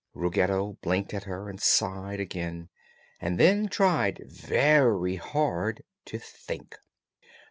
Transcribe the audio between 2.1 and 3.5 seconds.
again, and